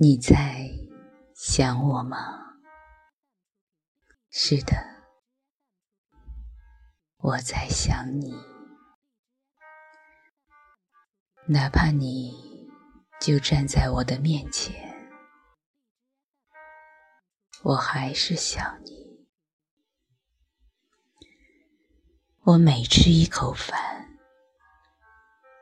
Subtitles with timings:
[0.00, 0.70] 你在
[1.34, 2.60] 想我吗？
[4.30, 4.76] 是的，
[7.16, 8.32] 我在想你。
[11.48, 12.70] 哪怕你
[13.20, 15.10] 就站在我的面前，
[17.64, 19.26] 我还是想你。
[22.44, 24.16] 我每吃一口饭，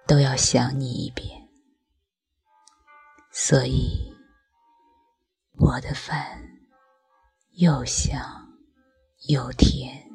[0.07, 1.49] 都要想你一遍，
[3.33, 4.15] 所以。
[5.59, 6.39] 我的饭
[7.53, 8.21] 又香
[9.29, 10.07] 又甜，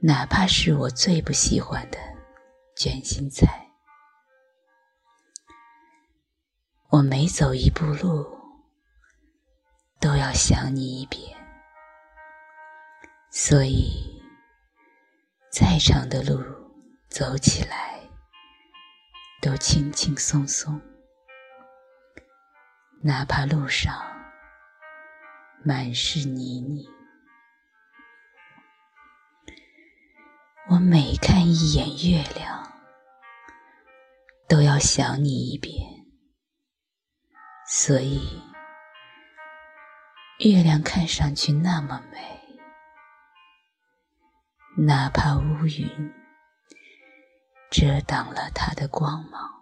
[0.00, 1.98] 哪怕是我最不喜欢的
[2.74, 3.70] 卷心菜。
[6.88, 8.26] 我每走一步路，
[10.00, 11.38] 都要想你一遍，
[13.30, 14.22] 所以
[15.50, 16.42] 再长的路
[17.10, 18.00] 走起来
[19.42, 20.80] 都轻轻松松。
[23.04, 24.00] 哪怕路上
[25.64, 26.88] 满是泥泞，
[30.68, 32.72] 我每看一眼月亮，
[34.48, 35.74] 都要想你一遍。
[37.66, 38.40] 所以，
[40.38, 42.40] 月亮看上去那么美，
[44.76, 46.14] 哪怕乌云
[47.68, 49.61] 遮挡了它的光芒。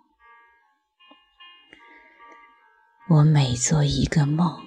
[3.13, 4.63] 我每做一个梦，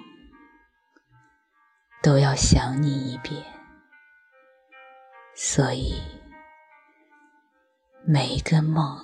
[2.02, 3.42] 都要想你一遍，
[5.34, 6.04] 所以
[8.06, 9.00] 每个梦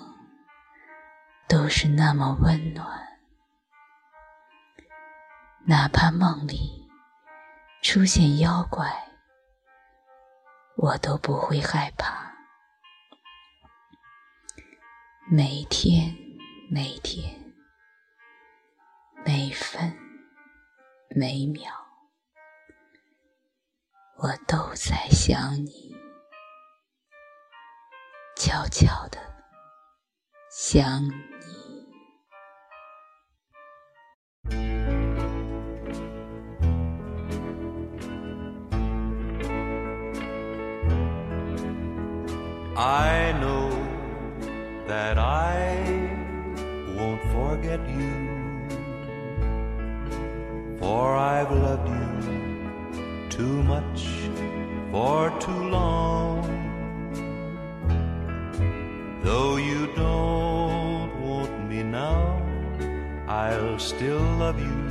[1.47, 3.17] 都是那么温暖。
[5.65, 6.85] 哪怕梦里
[7.81, 8.93] 出现妖怪，
[10.75, 12.35] 我都不会害怕。
[15.31, 16.13] 每天，
[16.69, 17.48] 每天。
[21.19, 21.69] 每秒，
[24.19, 25.93] 我都在想你，
[28.37, 29.19] 悄悄的
[30.49, 31.11] 想你。
[42.77, 43.69] I know
[44.87, 45.75] that I
[46.95, 48.38] won't forget you.
[50.89, 54.01] For I've loved you too much
[54.91, 56.41] for too long.
[59.21, 62.41] Though you don't want me now,
[63.27, 64.81] I'll still love you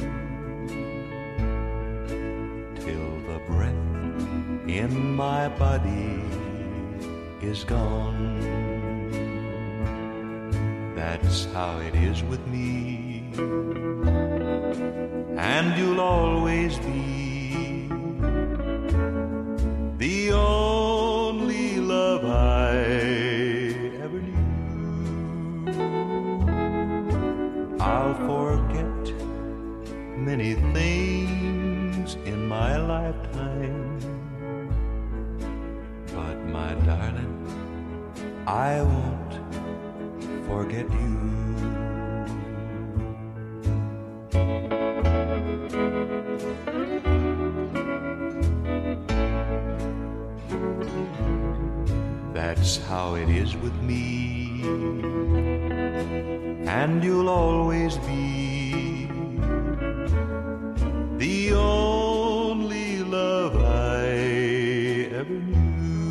[2.84, 3.88] till the breath
[4.68, 6.22] in my body
[7.42, 8.38] is gone.
[10.94, 13.17] That's how it is with me
[15.38, 17.88] and you'll always be
[19.96, 22.74] the only love I
[24.02, 25.66] ever knew.
[27.80, 29.14] I'll forget
[30.16, 34.00] many things in my lifetime,
[36.12, 37.46] but my darling,
[38.46, 39.34] I won't
[40.48, 41.87] forget you.
[52.38, 54.62] That's how it is with me,
[56.68, 59.08] and you'll always be
[61.16, 64.04] the only love I
[65.20, 66.06] ever knew.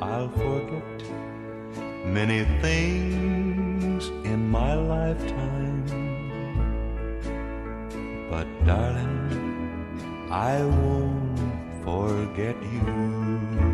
[0.00, 1.02] I'll forget
[2.06, 5.84] many things in my lifetime,
[8.30, 11.29] but darling, I won't
[11.84, 13.69] forget you.